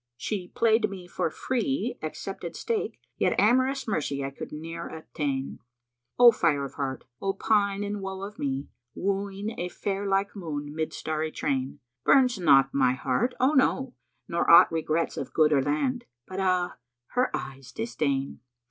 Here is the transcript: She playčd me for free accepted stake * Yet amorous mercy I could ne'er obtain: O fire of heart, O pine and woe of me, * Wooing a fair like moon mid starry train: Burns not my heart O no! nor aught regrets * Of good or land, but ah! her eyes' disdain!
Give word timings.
She 0.17 0.51
playčd 0.55 0.89
me 0.89 1.05
for 1.07 1.29
free 1.29 1.95
accepted 2.01 2.55
stake 2.55 2.99
* 3.09 3.17
Yet 3.19 3.35
amorous 3.39 3.87
mercy 3.87 4.25
I 4.25 4.31
could 4.31 4.51
ne'er 4.51 4.87
obtain: 4.87 5.59
O 6.17 6.31
fire 6.31 6.65
of 6.65 6.73
heart, 6.73 7.03
O 7.21 7.33
pine 7.33 7.83
and 7.83 8.01
woe 8.01 8.23
of 8.23 8.39
me, 8.39 8.65
* 8.85 8.95
Wooing 8.95 9.53
a 9.59 9.69
fair 9.69 10.07
like 10.07 10.35
moon 10.35 10.73
mid 10.73 10.91
starry 10.91 11.31
train: 11.31 11.81
Burns 12.03 12.39
not 12.39 12.73
my 12.73 12.93
heart 12.93 13.35
O 13.39 13.53
no! 13.53 13.93
nor 14.27 14.49
aught 14.49 14.71
regrets 14.71 15.17
* 15.17 15.17
Of 15.17 15.35
good 15.35 15.53
or 15.53 15.61
land, 15.61 16.05
but 16.25 16.39
ah! 16.39 16.77
her 17.09 17.29
eyes' 17.35 17.71
disdain! 17.71 18.39